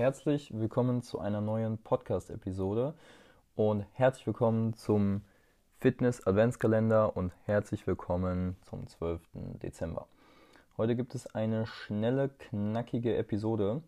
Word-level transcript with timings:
herzlich 0.00 0.50
willkommen 0.58 1.02
zu 1.02 1.18
einer 1.18 1.42
neuen 1.42 1.76
Podcast-Episode 1.76 2.94
und 3.54 3.84
herzlich 3.92 4.26
willkommen 4.26 4.72
zum 4.72 5.20
Fitness 5.78 6.26
Adventskalender 6.26 7.18
und 7.18 7.34
herzlich 7.44 7.86
willkommen 7.86 8.56
zum 8.62 8.86
12. 8.86 9.20
Dezember. 9.62 10.06
Heute 10.78 10.96
gibt 10.96 11.14
es 11.14 11.26
eine 11.34 11.66
schnelle, 11.66 12.30
knackige 12.30 13.14
Episode 13.14 13.82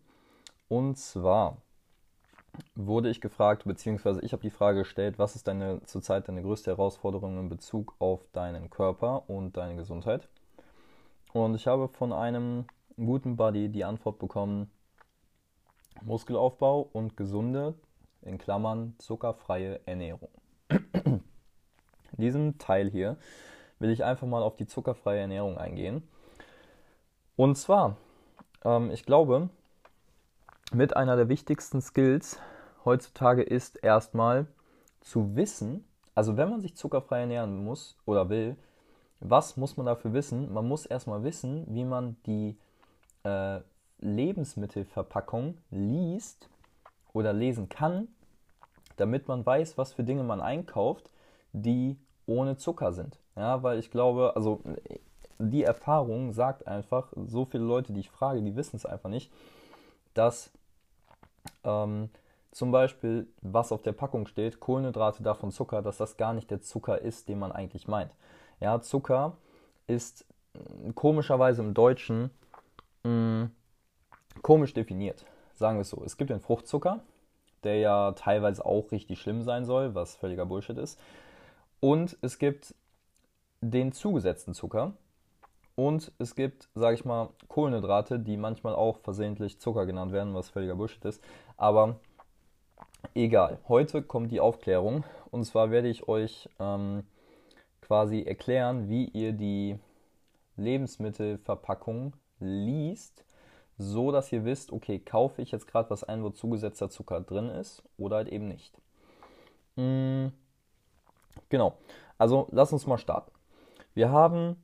und 0.67 0.99
zwar 0.99 1.57
wurde 2.75 3.09
ich 3.09 3.19
gefragt, 3.19 3.63
beziehungsweise 3.65 4.21
ich 4.21 4.33
habe 4.33 4.43
die 4.43 4.51
Frage 4.51 4.81
gestellt, 4.81 5.17
was 5.17 5.35
ist 5.35 5.47
deine 5.47 5.81
zurzeit 5.85 6.27
deine 6.27 6.43
größte 6.43 6.69
Herausforderung 6.69 7.39
in 7.39 7.49
Bezug 7.49 7.95
auf 7.97 8.23
deinen 8.33 8.69
Körper 8.69 9.27
und 9.27 9.57
deine 9.57 9.77
Gesundheit? 9.77 10.29
Und 11.31 11.55
ich 11.55 11.65
habe 11.65 11.87
von 11.87 12.13
einem 12.13 12.65
guten 12.97 13.35
Buddy 13.35 13.69
die 13.69 13.83
Antwort 13.83 14.19
bekommen, 14.19 14.69
Muskelaufbau 16.01 16.89
und 16.91 17.15
gesunde, 17.17 17.75
in 18.21 18.37
Klammern 18.37 18.95
zuckerfreie 18.97 19.79
Ernährung. 19.85 20.29
In 20.69 21.21
diesem 22.17 22.57
Teil 22.57 22.89
hier 22.89 23.17
will 23.79 23.89
ich 23.89 24.03
einfach 24.03 24.27
mal 24.27 24.43
auf 24.43 24.55
die 24.55 24.65
zuckerfreie 24.65 25.21
Ernährung 25.21 25.57
eingehen. 25.57 26.07
Und 27.35 27.57
zwar, 27.57 27.97
ähm, 28.63 28.91
ich 28.91 29.05
glaube, 29.05 29.49
mit 30.71 30.95
einer 30.95 31.15
der 31.15 31.29
wichtigsten 31.29 31.81
Skills 31.81 32.39
heutzutage 32.85 33.43
ist 33.43 33.75
erstmal 33.75 34.47
zu 35.01 35.35
wissen, 35.35 35.85
also 36.15 36.37
wenn 36.37 36.49
man 36.49 36.61
sich 36.61 36.75
zuckerfrei 36.75 37.21
ernähren 37.21 37.63
muss 37.63 37.97
oder 38.05 38.29
will, 38.29 38.55
was 39.19 39.57
muss 39.57 39.77
man 39.77 39.85
dafür 39.85 40.13
wissen? 40.13 40.53
Man 40.53 40.67
muss 40.67 40.85
erstmal 40.85 41.23
wissen, 41.23 41.65
wie 41.69 41.85
man 41.85 42.17
die 42.25 42.57
äh, 43.23 43.61
Lebensmittelverpackung 44.03 45.57
liest 45.71 46.49
oder 47.13 47.33
lesen 47.33 47.69
kann, 47.69 48.07
damit 48.97 49.27
man 49.27 49.45
weiß, 49.45 49.77
was 49.77 49.93
für 49.93 50.03
Dinge 50.03 50.23
man 50.23 50.41
einkauft, 50.41 51.09
die 51.51 51.97
ohne 52.25 52.57
Zucker 52.57 52.93
sind. 52.93 53.19
Ja, 53.35 53.63
weil 53.63 53.79
ich 53.79 53.91
glaube, 53.91 54.33
also 54.35 54.61
die 55.39 55.63
Erfahrung 55.63 56.33
sagt 56.33 56.67
einfach, 56.67 57.11
so 57.15 57.45
viele 57.45 57.63
Leute, 57.63 57.93
die 57.93 58.01
ich 58.01 58.09
frage, 58.09 58.41
die 58.41 58.55
wissen 58.55 58.75
es 58.75 58.85
einfach 58.85 59.09
nicht, 59.09 59.31
dass 60.13 60.51
ähm, 61.63 62.09
zum 62.51 62.71
Beispiel, 62.71 63.27
was 63.41 63.71
auf 63.71 63.81
der 63.81 63.93
Packung 63.93 64.27
steht, 64.27 64.59
Kohlenhydrate 64.59 65.23
davon 65.23 65.51
Zucker, 65.51 65.81
dass 65.81 65.97
das 65.97 66.17
gar 66.17 66.33
nicht 66.33 66.51
der 66.51 66.61
Zucker 66.61 67.01
ist, 67.01 67.27
den 67.27 67.39
man 67.39 67.51
eigentlich 67.51 67.87
meint. 67.87 68.15
Ja, 68.59 68.79
Zucker 68.81 69.37
ist 69.87 70.25
äh, 70.53 70.93
komischerweise 70.93 71.63
im 71.63 71.73
Deutschen 71.73 72.29
mh, 73.03 73.09
mm, 73.09 73.51
komisch 74.41 74.73
definiert. 74.73 75.25
Sagen 75.55 75.77
wir 75.77 75.81
es 75.81 75.89
so. 75.89 76.03
Es 76.03 76.17
gibt 76.17 76.29
den 76.29 76.39
Fruchtzucker, 76.39 77.01
der 77.63 77.77
ja 77.77 78.11
teilweise 78.13 78.65
auch 78.65 78.91
richtig 78.91 79.19
schlimm 79.19 79.43
sein 79.43 79.65
soll, 79.65 79.95
was 79.95 80.15
völliger 80.15 80.45
Bullshit 80.45 80.77
ist. 80.77 80.99
Und 81.79 82.17
es 82.21 82.39
gibt 82.39 82.75
den 83.61 83.91
zugesetzten 83.91 84.53
Zucker. 84.53 84.93
Und 85.75 86.11
es 86.19 86.35
gibt, 86.35 86.69
sage 86.75 86.95
ich 86.95 87.05
mal, 87.05 87.29
Kohlenhydrate, 87.47 88.19
die 88.19 88.37
manchmal 88.37 88.75
auch 88.75 88.99
versehentlich 88.99 89.59
Zucker 89.59 89.85
genannt 89.85 90.11
werden, 90.11 90.33
was 90.33 90.49
völliger 90.49 90.75
Bullshit 90.75 91.03
ist. 91.05 91.23
Aber 91.57 91.99
egal. 93.15 93.59
Heute 93.67 94.03
kommt 94.03 94.31
die 94.31 94.39
Aufklärung. 94.39 95.03
Und 95.31 95.45
zwar 95.45 95.71
werde 95.71 95.87
ich 95.87 96.07
euch 96.07 96.47
ähm, 96.59 97.03
quasi 97.81 98.21
erklären, 98.21 98.87
wie 98.87 99.05
ihr 99.05 99.33
die 99.33 99.79
Lebensmittelverpackung 100.57 102.13
liest, 102.39 103.25
so 103.77 104.11
dass 104.11 104.31
ihr 104.31 104.45
wisst, 104.45 104.71
okay, 104.71 104.99
kaufe 104.99 105.41
ich 105.41 105.51
jetzt 105.51 105.67
gerade 105.67 105.89
was 105.89 106.03
ein, 106.03 106.23
wo 106.23 106.29
zugesetzter 106.29 106.89
Zucker 106.89 107.21
drin 107.21 107.49
ist 107.49 107.83
oder 107.97 108.17
halt 108.17 108.27
eben 108.29 108.47
nicht. 108.47 108.73
Mhm. 109.75 110.31
Genau. 111.49 111.77
Also 112.17 112.47
lass 112.51 112.73
uns 112.73 112.87
mal 112.87 112.97
starten. 112.97 113.31
Wir 113.93 114.11
haben 114.11 114.57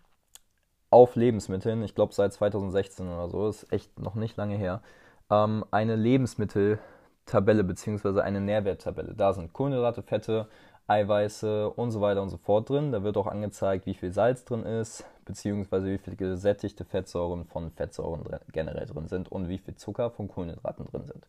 auf 0.89 1.15
Lebensmitteln, 1.15 1.83
ich 1.83 1.95
glaube 1.95 2.13
seit 2.13 2.33
2016 2.33 3.07
oder 3.07 3.29
so, 3.29 3.47
ist 3.47 3.71
echt 3.71 3.99
noch 3.99 4.15
nicht 4.15 4.37
lange 4.37 4.57
her, 4.57 4.81
ähm, 5.29 5.65
eine 5.71 5.95
Lebensmitteltabelle 5.95 7.63
bzw. 7.63 8.21
eine 8.21 8.41
Nährwerttabelle. 8.41 9.13
Da 9.15 9.33
sind 9.33 9.53
Kohlenhydrate, 9.53 10.01
Fette, 10.01 10.47
Eiweiße 10.89 11.69
und 11.69 11.91
so 11.91 12.01
weiter 12.01 12.21
und 12.21 12.29
so 12.29 12.37
fort 12.37 12.69
drin. 12.69 12.91
Da 12.91 13.03
wird 13.03 13.15
auch 13.17 13.27
angezeigt, 13.27 13.85
wie 13.85 13.93
viel 13.93 14.11
Salz 14.11 14.43
drin 14.43 14.63
ist, 14.63 15.05
beziehungsweise 15.23 15.87
wie 15.87 15.99
viel 15.99 16.15
gesättigte 16.15 16.83
Fettsäuren 16.83 17.45
von 17.45 17.69
Fettsäuren 17.71 18.23
drin, 18.23 18.39
generell 18.51 18.87
drin 18.87 19.07
sind 19.07 19.31
und 19.31 19.49
wie 19.49 19.59
viel 19.59 19.75
Zucker 19.75 20.09
von 20.09 20.27
Kohlenhydraten 20.27 20.85
drin 20.85 21.05
sind. 21.05 21.27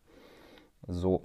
So. 0.87 1.21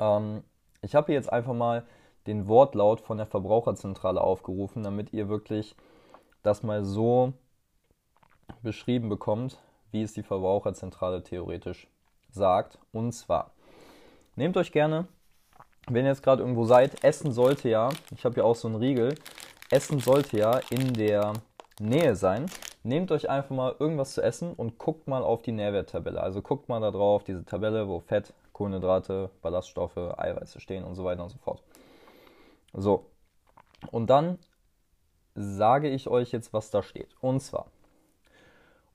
Ähm, 0.00 0.42
ich 0.82 0.94
habe 0.94 1.12
jetzt 1.12 1.32
einfach 1.32 1.54
mal 1.54 1.84
den 2.26 2.48
Wortlaut 2.48 3.00
von 3.00 3.16
der 3.16 3.26
Verbraucherzentrale 3.26 4.20
aufgerufen, 4.20 4.82
damit 4.82 5.12
ihr 5.12 5.28
wirklich 5.28 5.76
das 6.42 6.62
mal 6.62 6.84
so 6.84 7.32
beschrieben 8.62 9.08
bekommt, 9.08 9.58
wie 9.92 10.02
es 10.02 10.12
die 10.12 10.22
Verbraucherzentrale 10.22 11.22
theoretisch 11.22 11.88
sagt. 12.30 12.78
Und 12.92 13.12
zwar, 13.12 13.52
nehmt 14.36 14.56
euch 14.56 14.72
gerne 14.72 15.06
wenn 15.88 16.04
ihr 16.04 16.10
jetzt 16.10 16.22
gerade 16.22 16.42
irgendwo 16.42 16.64
seid, 16.64 17.02
Essen 17.04 17.32
sollte 17.32 17.68
ja, 17.68 17.88
ich 18.14 18.24
habe 18.24 18.36
ja 18.36 18.44
auch 18.44 18.56
so 18.56 18.68
einen 18.68 18.76
Riegel, 18.76 19.14
Essen 19.70 20.00
sollte 20.00 20.38
ja 20.38 20.60
in 20.70 20.92
der 20.94 21.32
Nähe 21.80 22.14
sein. 22.16 22.46
Nehmt 22.82 23.12
euch 23.12 23.28
einfach 23.28 23.54
mal 23.54 23.74
irgendwas 23.78 24.14
zu 24.14 24.22
essen 24.22 24.52
und 24.54 24.78
guckt 24.78 25.06
mal 25.06 25.22
auf 25.22 25.42
die 25.42 25.52
Nährwerttabelle. 25.52 26.20
Also 26.20 26.40
guckt 26.42 26.68
mal 26.68 26.80
da 26.80 26.90
drauf, 26.90 27.24
diese 27.24 27.44
Tabelle, 27.44 27.88
wo 27.88 28.00
Fett, 28.00 28.32
Kohlenhydrate, 28.52 29.30
Ballaststoffe, 29.42 29.96
Eiweiße 29.96 30.60
stehen 30.60 30.84
und 30.84 30.94
so 30.94 31.04
weiter 31.04 31.22
und 31.22 31.28
so 31.30 31.38
fort. 31.38 31.62
So, 32.72 33.06
und 33.90 34.08
dann 34.08 34.38
sage 35.34 35.88
ich 35.88 36.08
euch 36.08 36.32
jetzt, 36.32 36.52
was 36.52 36.70
da 36.70 36.82
steht. 36.82 37.14
Und 37.20 37.40
zwar, 37.40 37.66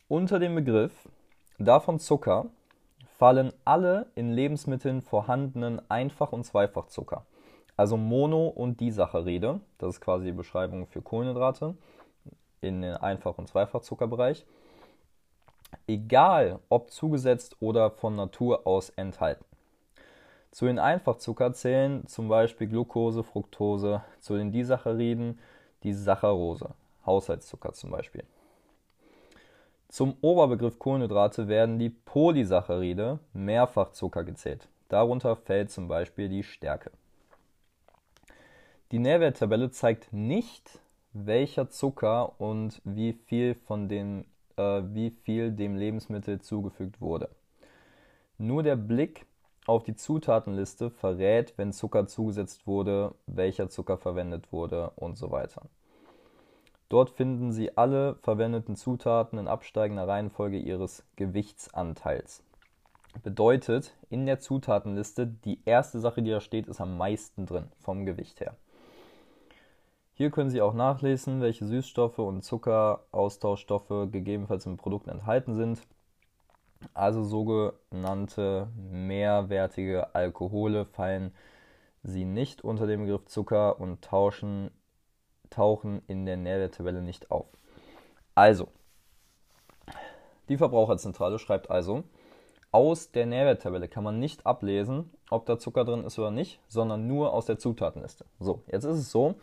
unter 0.08 0.40
dem 0.40 0.56
Begriff 0.56 1.10
davon 1.58 2.00
Zucker 2.00 2.48
fallen 3.18 3.54
alle 3.64 4.08
in 4.16 4.34
Lebensmitteln 4.34 5.02
vorhandenen 5.02 5.82
Einfach- 5.90 6.34
und 6.34 6.44
Zweifachzucker, 6.44 7.26
also 7.78 7.98
Mono- 7.98 8.48
und 8.48 8.80
Disaccharide, 8.80 9.62
das 9.78 9.96
ist 9.96 10.02
quasi 10.02 10.26
die 10.26 10.32
Beschreibung 10.32 10.86
für 10.88 11.02
Kohlenhydrate 11.02 11.76
in 12.62 12.82
den 12.82 12.96
Einfach- 12.96 13.38
und 13.38 13.48
Zweifachzuckerbereich, 13.48 14.46
egal 15.88 16.60
ob 16.70 16.92
zugesetzt 16.92 17.56
oder 17.60 17.92
von 17.92 18.16
Natur 18.16 18.68
aus 18.68 18.90
enthalten. 18.90 19.46
Zu 20.52 20.66
den 20.66 20.80
Einfachzucker 20.80 21.54
zählen 21.54 22.08
zum 22.08 22.30
Beispiel 22.30 22.68
Glucose, 22.68 23.24
Fructose, 23.24 24.02
zu 24.20 24.38
den 24.38 24.52
Disacchariden 24.52 25.40
die 25.84 25.94
Saccharose, 25.94 26.70
Haushaltszucker 27.06 27.74
zum 27.74 27.92
Beispiel. 27.92 28.24
Zum 29.90 30.16
Oberbegriff 30.22 30.80
Kohlenhydrate 30.80 31.48
werden 31.48 31.80
die 31.80 31.90
Polysaccharide 31.90 33.20
Mehrfachzucker 33.34 34.24
gezählt. 34.24 34.68
Darunter 34.90 35.36
fällt 35.36 35.72
zum 35.72 35.88
Beispiel 35.88 36.30
die 36.30 36.44
Stärke. 36.44 36.92
Die 38.92 39.00
Nährwerttabelle 39.00 39.72
zeigt 39.72 40.14
nicht, 40.14 40.80
welcher 41.14 41.70
Zucker 41.70 42.40
und 42.40 42.82
wie 42.84 43.14
viel 43.14 43.56
von 43.56 43.88
den, 43.88 44.26
äh, 44.58 44.82
wie 44.94 45.12
viel 45.12 45.52
dem 45.52 45.76
Lebensmittel 45.76 46.42
zugefügt 46.42 47.02
wurde. 47.02 47.30
Nur 48.38 48.64
der 48.64 48.76
Blick 48.76 49.26
auf 49.66 49.84
die 49.84 49.96
Zutatenliste 49.96 50.92
verrät, 50.92 51.54
wenn 51.58 51.72
Zucker 51.72 52.06
zugesetzt 52.06 52.68
wurde, 52.68 53.16
welcher 53.26 53.70
Zucker 53.70 53.98
verwendet 53.98 54.52
wurde 54.52 54.92
und 54.96 55.18
so 55.18 55.32
weiter. 55.32 55.64
Dort 56.90 57.10
finden 57.10 57.52
Sie 57.52 57.78
alle 57.78 58.16
verwendeten 58.22 58.76
Zutaten 58.76 59.40
in 59.40 59.48
absteigender 59.48 60.08
Reihenfolge 60.08 60.58
ihres 60.58 61.04
Gewichtsanteils. 61.16 62.44
Bedeutet, 63.24 63.96
in 64.10 64.26
der 64.26 64.40
Zutatenliste, 64.40 65.26
die 65.26 65.60
erste 65.66 66.00
Sache, 66.00 66.22
die 66.22 66.32
da 66.32 66.42
steht, 66.42 66.68
ist 66.68 66.82
am 66.82 66.98
meisten 66.98 67.46
drin, 67.46 67.72
vom 67.80 68.06
Gewicht 68.06 68.40
her. 68.40 68.56
Hier 70.14 70.32
können 70.32 70.50
Sie 70.50 70.62
auch 70.62 70.74
nachlesen, 70.74 71.42
welche 71.42 71.66
Süßstoffe 71.66 72.20
und 72.20 72.44
Zuckeraustauschstoffe 72.44 74.12
gegebenenfalls 74.12 74.66
im 74.66 74.78
Produkt 74.78 75.08
enthalten 75.08 75.56
sind. 75.56 75.82
Also 76.94 77.24
sogenannte 77.24 78.70
mehrwertige 78.76 80.14
Alkohole 80.14 80.86
fallen 80.86 81.34
sie 82.04 82.26
nicht 82.26 82.64
unter 82.64 82.86
dem 82.86 83.02
Begriff 83.02 83.26
Zucker 83.26 83.80
und 83.80 84.02
tauschen 84.04 84.70
tauchen 85.56 86.02
in 86.08 86.26
der 86.26 86.38
Nährwerttabelle 86.38 87.02
nicht 87.02 87.32
auf. 87.32 87.48
Also, 88.36 88.68
die 90.50 90.58
Verbraucherzentrale 90.58 91.40
schreibt 91.40 91.70
also, 91.70 92.04
aus 92.72 93.12
der 93.12 93.26
Nährwerttabelle 93.26 93.88
kann 93.88 94.04
man 94.04 94.20
nicht 94.20 94.46
ablesen, 94.46 95.10
ob 95.30 95.46
da 95.46 95.58
Zucker 95.58 95.86
drin 95.86 96.04
ist 96.04 96.20
oder 96.20 96.32
nicht, 96.32 96.60
sondern 96.68 97.08
nur 97.08 97.34
aus 97.34 97.46
der 97.46 97.58
Zutatenliste. 97.58 98.26
So, 98.40 98.64
jetzt 98.68 98.84
ist 98.84 98.98
es 98.98 99.12
so, 99.12 99.36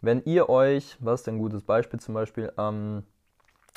wenn 0.00 0.22
ihr 0.24 0.48
euch, 0.48 0.96
was 0.98 1.20
ist 1.20 1.26
denn 1.28 1.36
ein 1.36 1.38
gutes 1.38 1.62
Beispiel 1.62 2.00
zum 2.00 2.14
Beispiel, 2.14 2.52
ähm, 2.58 3.04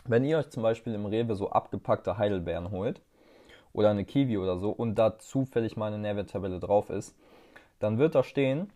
wenn 0.06 0.26
ihr 0.26 0.40
euch 0.40 0.50
zum 0.50 0.64
Beispiel 0.64 0.96
im 0.96 1.06
Rewe 1.06 1.36
so 1.36 1.52
abgepackte 1.52 2.18
Heidelbeeren 2.18 2.72
holt 2.72 3.02
oder 3.72 3.92
eine 3.92 4.04
Kiwi 4.04 4.38
oder 4.38 4.58
so 4.58 4.72
und 4.72 4.96
da 4.96 5.20
zufällig 5.20 5.78
mal 5.78 5.88
eine 5.88 6.00
Nährwerttabelle 6.00 6.60
drauf 6.60 6.90
ist, 6.90 7.16
dann 7.80 8.00
wird 8.00 8.16
da 8.16 8.24
stehen, 8.24 8.72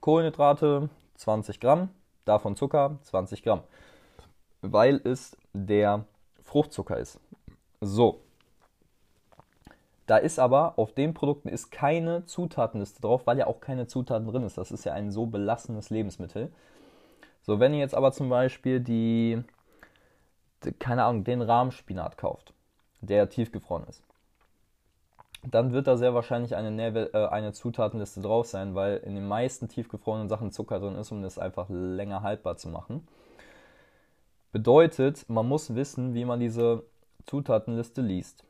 Kohlenhydrate 0.00 0.88
20 1.14 1.60
Gramm, 1.60 1.90
davon 2.24 2.56
Zucker 2.56 2.98
20 3.02 3.42
Gramm, 3.42 3.62
weil 4.62 5.00
es 5.04 5.36
der 5.52 6.04
Fruchtzucker 6.42 6.98
ist. 6.98 7.20
So. 7.80 8.20
Da 10.06 10.18
ist 10.18 10.38
aber 10.38 10.78
auf 10.78 10.92
den 10.92 11.14
Produkten 11.14 11.48
ist 11.48 11.70
keine 11.70 12.26
Zutatenliste 12.26 13.00
drauf, 13.00 13.26
weil 13.26 13.38
ja 13.38 13.46
auch 13.46 13.60
keine 13.60 13.86
Zutaten 13.86 14.26
drin 14.26 14.42
ist. 14.42 14.58
Das 14.58 14.70
ist 14.70 14.84
ja 14.84 14.92
ein 14.92 15.10
so 15.10 15.26
belassenes 15.26 15.88
Lebensmittel. 15.88 16.52
So, 17.42 17.58
wenn 17.60 17.72
ihr 17.72 17.80
jetzt 17.80 17.94
aber 17.94 18.12
zum 18.12 18.28
Beispiel 18.28 18.80
die, 18.80 19.42
keine 20.78 21.04
Ahnung, 21.04 21.24
den 21.24 21.42
Rahmspinat 21.42 22.18
kauft, 22.18 22.52
der 23.00 23.28
tiefgefroren 23.28 23.86
ist, 23.86 24.02
dann 25.50 25.72
wird 25.72 25.86
da 25.86 25.96
sehr 25.96 26.14
wahrscheinlich 26.14 26.56
eine, 26.56 26.70
Nährwe 26.70 27.12
äh, 27.12 27.26
eine 27.26 27.52
Zutatenliste 27.52 28.20
drauf 28.20 28.46
sein, 28.46 28.74
weil 28.74 28.98
in 28.98 29.14
den 29.14 29.26
meisten 29.26 29.68
tiefgefrorenen 29.68 30.28
Sachen 30.28 30.50
Zucker 30.50 30.80
drin 30.80 30.96
ist, 30.96 31.12
um 31.12 31.22
das 31.22 31.38
einfach 31.38 31.68
länger 31.68 32.22
haltbar 32.22 32.56
zu 32.56 32.68
machen. 32.68 33.06
Bedeutet, 34.52 35.28
man 35.28 35.48
muss 35.48 35.74
wissen, 35.74 36.14
wie 36.14 36.24
man 36.24 36.40
diese 36.40 36.84
Zutatenliste 37.26 38.02
liest. 38.02 38.44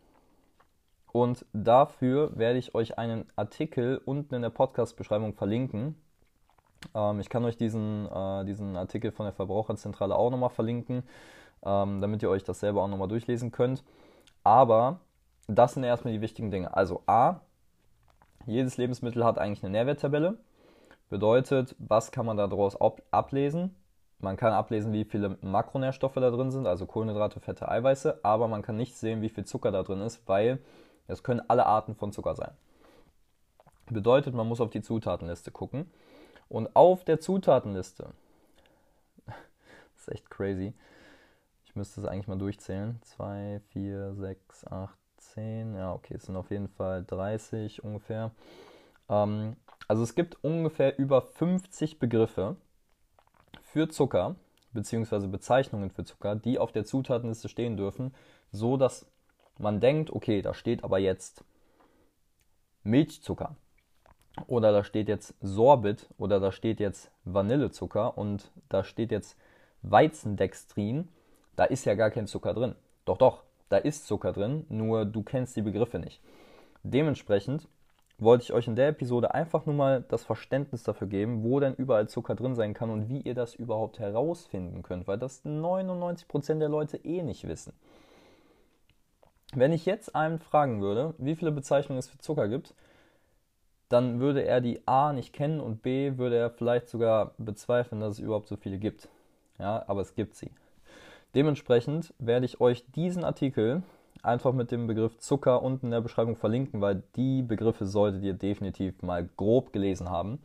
Und 1.12 1.46
dafür 1.52 2.37
werde 2.37 2.58
ich 2.58 2.75
euch 2.75 2.99
einen 2.99 3.26
Artikel 3.37 4.00
unten 4.05 4.35
in 4.35 4.43
der 4.43 4.50
Podcast-Beschreibung 4.50 5.32
verlinken. 5.32 5.94
Ähm, 6.94 7.20
ich 7.20 7.29
kann 7.29 7.44
euch 7.44 7.56
diesen, 7.56 8.06
äh, 8.11 8.44
diesen 8.44 8.76
Artikel 8.76 9.12
von 9.12 9.25
der 9.25 9.32
Verbraucherzentrale 9.32 10.14
auch 10.17 10.31
nochmal 10.31 10.50
verlinken, 10.50 11.05
ähm, 11.64 12.00
damit 12.00 12.23
ihr 12.23 12.31
euch 12.31 12.44
das 12.44 12.61
selber 12.61 12.82
auch 12.82 12.88
nochmal 12.88 13.08
durchlesen 13.08 13.52
könnt. 13.52 13.85
Aber 14.43 15.00
das 15.49 15.75
sind 15.75 15.85
erstmal 15.85 16.12
die 16.12 16.20
wichtigen 16.20 16.50
Dinge. 16.50 16.75
Also 16.76 17.02
A, 17.06 17.41
jedes 18.46 18.76
Lebensmittel 18.76 19.25
hat 19.25 19.38
eigentlich 19.38 19.62
eine 19.62 19.73
Nährwerttabelle. 19.73 20.38
Bedeutet, 21.11 21.75
was 21.79 22.12
kann 22.12 22.26
man 22.26 22.37
daraus 22.37 22.76
ablesen? 23.11 23.75
Man 24.19 24.37
kann 24.37 24.52
ablesen, 24.52 24.93
wie 24.93 25.05
viele 25.05 25.37
Makronährstoffe 25.43 26.14
da 26.14 26.31
drin 26.31 26.50
sind, 26.50 26.67
also 26.67 26.87
Kohlenhydrate, 26.87 27.41
Fette, 27.41 27.69
Eiweiße, 27.69 28.20
aber 28.23 28.49
man 28.49 28.62
kann 28.62 28.76
nicht 28.76 28.96
sehen, 28.96 29.20
wie 29.20 29.29
viel 29.29 29.44
Zucker 29.44 29.70
da 29.70 29.82
drin 29.82 30.00
ist, 30.00 30.26
weil 30.26 30.61
es 31.06 31.23
können 31.23 31.43
alle 31.49 31.67
Arten 31.67 31.94
von 31.94 32.11
Zucker 32.11 32.35
sein. 32.35 32.52
Bedeutet, 33.90 34.35
man 34.35 34.49
muss 34.49 34.62
auf 34.62 34.70
die 34.70 34.81
Zutatenliste 34.81 35.50
gucken. 35.50 35.90
Und 36.49 36.75
auf 36.75 37.05
der 37.05 37.20
Zutatenliste, 37.20 38.11
das 39.26 39.37
ist 39.97 40.08
echt 40.08 40.31
crazy, 40.31 40.73
ich 41.64 41.76
müsste 41.76 42.00
es 42.00 42.06
eigentlich 42.06 42.29
mal 42.29 42.38
durchzählen, 42.38 43.00
2, 43.02 43.61
4, 43.73 44.14
6, 44.14 44.67
8, 44.69 44.99
10, 45.32 45.75
ja, 45.75 45.93
okay, 45.93 46.15
es 46.15 46.25
sind 46.25 46.37
auf 46.37 46.50
jeden 46.50 46.69
Fall 46.69 47.05
30 47.05 47.82
ungefähr. 47.85 48.31
Ähm, 49.09 49.56
also 49.88 50.03
es 50.03 50.15
gibt 50.15 50.43
ungefähr 50.43 50.99
über 50.99 51.23
50 51.23 51.99
Begriffe 51.99 52.56
für 53.62 53.88
Zucker, 53.88 54.37
beziehungsweise 54.73 55.29
Bezeichnungen 55.29 55.91
für 55.91 56.05
Zucker, 56.05 56.37
die 56.37 56.59
auf 56.59 56.73
der 56.73 56.85
Zutatenliste 56.85 57.49
stehen 57.49 57.76
dürfen, 57.76 58.15
so 58.50 58.76
dass 58.76 59.06
man 59.59 59.81
denkt, 59.81 60.11
okay, 60.11 60.43
da 60.43 60.55
steht 60.55 60.85
aber 60.85 60.99
jetzt 60.99 61.44
Milchzucker 62.82 63.56
oder 64.47 64.73
da 64.73 64.85
steht 64.85 65.09
jetzt 65.09 65.35
Sorbit 65.41 66.09
oder 66.19 66.41
da 66.41 66.53
steht 66.53 66.81
jetzt 66.81 67.11
Vanillezucker 67.25 68.19
und 68.19 68.50
da 68.69 68.85
steht 68.85 69.12
jetzt 69.12 69.37
Weizendextrin, 69.82 71.09
da 71.56 71.65
ist 71.65 71.85
ja 71.85 71.94
gar 71.94 72.11
kein 72.11 72.26
Zucker 72.26 72.53
drin. 72.55 72.75
Doch, 73.05 73.19
doch, 73.19 73.44
da 73.69 73.76
ist 73.78 74.06
Zucker 74.06 74.32
drin, 74.32 74.66
nur 74.69 75.05
du 75.05 75.22
kennst 75.22 75.56
die 75.56 75.62
Begriffe 75.62 75.99
nicht. 75.99 76.20
Dementsprechend 76.82 77.66
wollte 78.19 78.44
ich 78.44 78.52
euch 78.52 78.69
in 78.69 78.76
der 78.76 78.88
Episode 78.88 79.34
einfach 79.34 79.66
nur 79.66 79.75
mal 79.75 80.05
das 80.08 80.25
Verständnis 80.25 80.82
dafür 80.82 81.08
geben, 81.08 81.43
wo 81.43 81.58
denn 81.61 81.75
überall 81.75 82.08
Zucker 82.08 82.34
drin 82.34 82.55
sein 82.55 82.75
kann 82.75 82.90
und 82.90 83.08
wie 83.08 83.20
ihr 83.20 83.34
das 83.34 83.55
überhaupt 83.55 83.99
herausfinden 83.99 84.82
könnt, 84.82 85.08
weil 85.08 85.19
das 85.19 85.44
99% 85.44 86.58
der 86.58 86.69
Leute 86.69 86.99
eh 86.99 87.22
nicht 87.22 87.49
wissen. 87.49 87.72
Wenn 89.55 89.72
ich 89.72 89.87
jetzt 89.87 90.14
einen 90.14 90.38
fragen 90.38 90.81
würde, 90.81 91.14
wie 91.19 91.37
viele 91.37 91.52
Bezeichnungen 91.52 91.99
es 91.99 92.08
für 92.08 92.19
Zucker 92.19 92.49
gibt, 92.49 92.75
dann 93.88 94.19
würde 94.19 94.44
er 94.44 94.61
die 94.61 94.87
A 94.87 95.12
nicht 95.12 95.32
kennen 95.32 95.61
und 95.61 95.82
B 95.82 96.16
würde 96.16 96.37
er 96.37 96.50
vielleicht 96.50 96.88
sogar 96.88 97.34
bezweifeln, 97.38 98.00
dass 98.00 98.14
es 98.14 98.19
überhaupt 98.19 98.49
so 98.49 98.56
viele 98.56 98.78
gibt. 98.78 99.08
Ja, 99.58 99.84
aber 99.87 100.00
es 100.00 100.14
gibt 100.14 100.34
sie. 100.34 100.50
Dementsprechend 101.35 102.15
werde 102.19 102.47
ich 102.47 102.61
euch 102.61 102.85
diesen 102.93 103.25
Artikel 103.25 103.83
einfach 104.23 104.53
mit 104.53 104.71
dem 104.71 104.87
Begriff 104.87 105.19
Zucker 105.19 105.63
unten 105.63 105.87
in 105.87 105.93
der 105.93 106.01
Beschreibung 106.01 106.37
verlinken, 106.37 106.81
weil 106.81 107.03
die 107.17 107.43
Begriffe 107.43 107.87
solltet 107.87 108.23
ihr 108.23 108.35
definitiv 108.35 109.03
mal 109.03 109.29
grob 109.37 109.73
gelesen 109.73 110.11
haben 110.11 110.39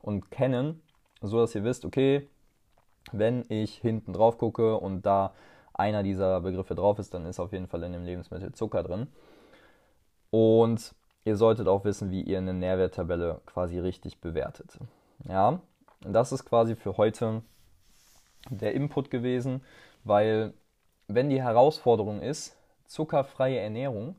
und 0.00 0.30
kennen, 0.30 0.80
so 1.20 1.38
dass 1.38 1.54
ihr 1.54 1.64
wisst, 1.64 1.84
okay, 1.84 2.28
wenn 3.12 3.44
ich 3.48 3.76
hinten 3.76 4.12
drauf 4.12 4.38
gucke 4.38 4.76
und 4.76 5.04
da 5.04 5.34
einer 5.74 6.02
dieser 6.02 6.40
Begriffe 6.40 6.74
drauf 6.74 6.98
ist, 6.98 7.14
dann 7.14 7.26
ist 7.26 7.40
auf 7.40 7.52
jeden 7.52 7.66
Fall 7.66 7.82
in 7.82 7.92
dem 7.92 8.04
Lebensmittel 8.04 8.52
Zucker 8.52 8.82
drin. 8.82 9.08
Und 10.30 10.94
ihr 11.24 11.36
solltet 11.36 11.68
auch 11.68 11.84
wissen, 11.84 12.10
wie 12.10 12.22
ihr 12.22 12.38
eine 12.38 12.54
Nährwerttabelle 12.54 13.40
quasi 13.46 13.78
richtig 13.78 14.20
bewertet. 14.20 14.78
Ja, 15.28 15.60
das 16.00 16.32
ist 16.32 16.44
quasi 16.44 16.76
für 16.76 16.96
heute 16.96 17.42
der 18.50 18.74
Input 18.74 19.10
gewesen 19.10 19.62
weil 20.08 20.54
wenn 21.06 21.30
die 21.30 21.42
Herausforderung 21.42 22.20
ist, 22.22 22.56
zuckerfreie 22.86 23.58
Ernährung, 23.58 24.16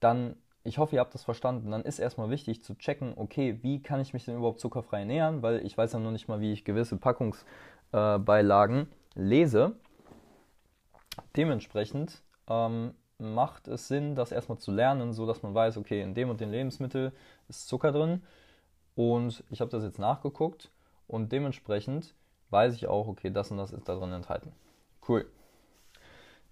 dann, 0.00 0.36
ich 0.64 0.78
hoffe, 0.78 0.96
ihr 0.96 1.00
habt 1.00 1.14
das 1.14 1.24
verstanden, 1.24 1.70
dann 1.70 1.82
ist 1.82 1.98
erstmal 1.98 2.30
wichtig 2.30 2.62
zu 2.62 2.74
checken, 2.74 3.14
okay, 3.16 3.58
wie 3.62 3.82
kann 3.82 4.00
ich 4.00 4.12
mich 4.12 4.24
denn 4.24 4.36
überhaupt 4.36 4.60
zuckerfrei 4.60 5.00
ernähren, 5.00 5.42
weil 5.42 5.64
ich 5.64 5.76
weiß 5.78 5.92
ja 5.92 5.98
noch 5.98 6.10
nicht 6.10 6.28
mal, 6.28 6.40
wie 6.40 6.52
ich 6.52 6.64
gewisse 6.64 6.96
Packungsbeilagen 6.96 8.80
äh, 8.82 9.20
lese. 9.20 9.76
Dementsprechend 11.36 12.22
ähm, 12.48 12.94
macht 13.18 13.68
es 13.68 13.88
Sinn, 13.88 14.14
das 14.14 14.32
erstmal 14.32 14.58
zu 14.58 14.72
lernen, 14.72 15.12
so 15.12 15.26
dass 15.26 15.42
man 15.42 15.54
weiß, 15.54 15.76
okay, 15.78 16.02
in 16.02 16.14
dem 16.14 16.30
und 16.30 16.40
dem 16.40 16.50
Lebensmittel 16.50 17.12
ist 17.48 17.68
Zucker 17.68 17.92
drin 17.92 18.22
und 18.94 19.44
ich 19.50 19.60
habe 19.60 19.70
das 19.70 19.84
jetzt 19.84 19.98
nachgeguckt 19.98 20.70
und 21.06 21.32
dementsprechend 21.32 22.14
weiß 22.50 22.74
ich 22.74 22.86
auch, 22.86 23.08
okay, 23.08 23.30
das 23.30 23.50
und 23.50 23.58
das 23.58 23.72
ist 23.72 23.88
da 23.88 23.94
drin 23.94 24.12
enthalten. 24.12 24.52
Cool. 25.08 25.26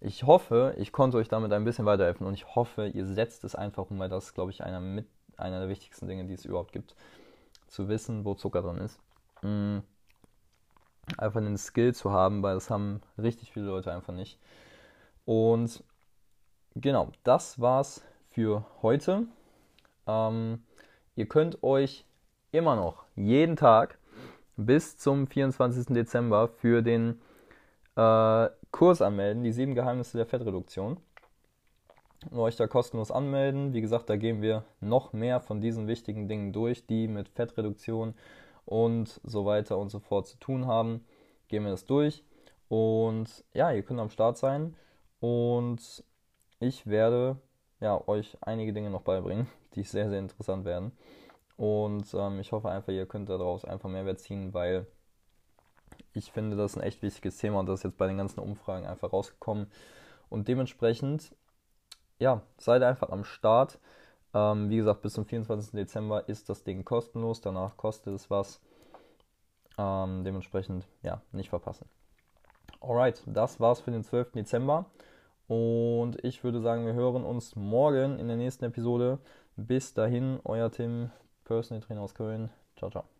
Ich 0.00 0.24
hoffe, 0.24 0.74
ich 0.78 0.92
konnte 0.92 1.16
euch 1.16 1.28
damit 1.28 1.52
ein 1.52 1.64
bisschen 1.64 1.86
weiterhelfen 1.86 2.26
und 2.26 2.34
ich 2.34 2.54
hoffe, 2.54 2.86
ihr 2.86 3.06
setzt 3.06 3.42
es 3.44 3.54
einfach 3.54 3.90
um, 3.90 3.98
weil 3.98 4.08
das 4.08 4.26
ist, 4.26 4.34
glaube 4.34 4.50
ich, 4.50 4.62
einer, 4.62 4.80
mit, 4.80 5.06
einer 5.36 5.60
der 5.60 5.68
wichtigsten 5.68 6.06
Dinge, 6.06 6.24
die 6.26 6.34
es 6.34 6.44
überhaupt 6.44 6.72
gibt. 6.72 6.94
Zu 7.68 7.88
wissen, 7.88 8.24
wo 8.24 8.34
Zucker 8.34 8.62
drin 8.62 8.78
ist. 8.78 9.00
Mhm. 9.42 9.82
Einfach 11.18 11.40
den 11.40 11.56
Skill 11.56 11.94
zu 11.94 12.12
haben, 12.12 12.42
weil 12.42 12.54
das 12.54 12.70
haben 12.70 13.00
richtig 13.18 13.52
viele 13.52 13.66
Leute 13.66 13.92
einfach 13.92 14.12
nicht. 14.12 14.38
Und 15.24 15.82
genau, 16.74 17.10
das 17.24 17.60
war's 17.60 18.02
für 18.30 18.64
heute. 18.82 19.26
Ähm, 20.06 20.62
ihr 21.16 21.26
könnt 21.26 21.62
euch 21.62 22.04
immer 22.52 22.76
noch 22.76 23.04
jeden 23.16 23.56
Tag 23.56 23.98
bis 24.56 24.96
zum 24.96 25.26
24. 25.26 25.86
Dezember 25.94 26.48
für 26.48 26.82
den 26.82 27.20
äh, 27.96 28.48
Kurs 28.70 29.02
anmelden, 29.02 29.42
die 29.42 29.52
sieben 29.52 29.74
Geheimnisse 29.74 30.16
der 30.16 30.26
Fettreduktion. 30.26 30.98
Und 32.30 32.38
euch 32.38 32.56
da 32.56 32.66
kostenlos 32.66 33.10
anmelden. 33.10 33.74
Wie 33.74 33.80
gesagt, 33.80 34.08
da 34.08 34.16
gehen 34.16 34.40
wir 34.40 34.64
noch 34.80 35.12
mehr 35.12 35.40
von 35.40 35.60
diesen 35.60 35.86
wichtigen 35.86 36.26
Dingen 36.26 36.52
durch, 36.52 36.86
die 36.86 37.06
mit 37.06 37.28
Fettreduktion 37.28 38.14
und 38.64 39.20
so 39.24 39.44
weiter 39.44 39.78
und 39.78 39.90
so 39.90 39.98
fort 39.98 40.26
zu 40.26 40.38
tun 40.38 40.66
haben. 40.66 41.04
Gehen 41.48 41.64
wir 41.64 41.70
das 41.70 41.84
durch. 41.84 42.24
Und 42.68 43.44
ja, 43.52 43.70
ihr 43.72 43.82
könnt 43.82 44.00
am 44.00 44.10
Start 44.10 44.38
sein. 44.38 44.74
Und 45.20 46.02
ich 46.60 46.86
werde 46.86 47.36
ja, 47.80 48.00
euch 48.08 48.36
einige 48.40 48.72
Dinge 48.72 48.90
noch 48.90 49.02
beibringen, 49.02 49.46
die 49.74 49.82
sehr, 49.82 50.08
sehr 50.08 50.18
interessant 50.18 50.64
werden. 50.64 50.92
Und 51.56 52.12
ähm, 52.14 52.40
ich 52.40 52.52
hoffe 52.52 52.70
einfach, 52.70 52.92
ihr 52.92 53.06
könnt 53.06 53.28
daraus 53.28 53.64
einfach 53.64 53.88
Mehrwert 53.88 54.18
ziehen, 54.20 54.52
weil 54.54 54.86
ich 56.14 56.32
finde, 56.32 56.56
das 56.56 56.72
ist 56.72 56.78
ein 56.78 56.84
echt 56.84 57.02
wichtiges 57.02 57.36
Thema 57.38 57.60
und 57.60 57.66
das 57.66 57.80
ist 57.80 57.84
jetzt 57.84 57.98
bei 57.98 58.06
den 58.06 58.16
ganzen 58.16 58.40
Umfragen 58.40 58.86
einfach 58.86 59.12
rausgekommen. 59.12 59.66
Und 60.28 60.48
dementsprechend, 60.48 61.34
ja, 62.18 62.42
seid 62.56 62.82
einfach 62.82 63.10
am 63.10 63.24
Start. 63.24 63.78
Ähm, 64.32 64.70
wie 64.70 64.76
gesagt, 64.76 65.02
bis 65.02 65.14
zum 65.14 65.26
24. 65.26 65.72
Dezember 65.72 66.28
ist 66.28 66.48
das 66.48 66.64
Ding 66.64 66.84
kostenlos, 66.84 67.40
danach 67.40 67.76
kostet 67.76 68.14
es 68.14 68.30
was. 68.30 68.60
Ähm, 69.76 70.24
dementsprechend, 70.24 70.86
ja, 71.02 71.20
nicht 71.32 71.50
verpassen. 71.50 71.88
Alright, 72.80 73.22
das 73.26 73.60
war's 73.60 73.80
für 73.80 73.90
den 73.90 74.04
12. 74.04 74.32
Dezember. 74.32 74.86
Und 75.46 76.22
ich 76.24 76.42
würde 76.42 76.60
sagen, 76.60 76.86
wir 76.86 76.94
hören 76.94 77.24
uns 77.24 77.54
morgen 77.54 78.18
in 78.18 78.28
der 78.28 78.36
nächsten 78.36 78.64
Episode. 78.64 79.18
Bis 79.56 79.94
dahin, 79.94 80.40
euer 80.44 80.70
Tim, 80.70 81.10
Personal 81.44 81.82
Trainer 81.82 82.02
aus 82.02 82.14
Köln. 82.14 82.50
Ciao, 82.76 82.90
ciao. 82.90 83.13